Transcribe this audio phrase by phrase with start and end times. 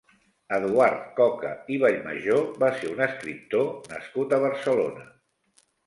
[0.55, 5.11] Eduard Coca i Vallmajor va ser un escriptor nascut a Barcelona.